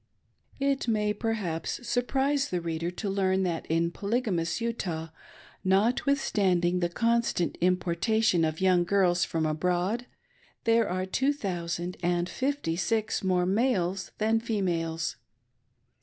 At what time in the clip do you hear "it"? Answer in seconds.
0.59-0.87